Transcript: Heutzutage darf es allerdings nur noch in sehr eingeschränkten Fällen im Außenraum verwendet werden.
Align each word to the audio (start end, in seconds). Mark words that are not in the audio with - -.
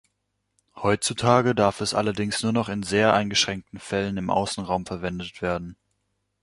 Heutzutage 0.77 1.53
darf 1.53 1.79
es 1.79 1.93
allerdings 1.93 2.41
nur 2.41 2.53
noch 2.53 2.69
in 2.69 2.81
sehr 2.81 3.13
eingeschränkten 3.13 3.77
Fällen 3.77 4.17
im 4.17 4.31
Außenraum 4.31 4.87
verwendet 4.87 5.43
werden. 5.43 5.75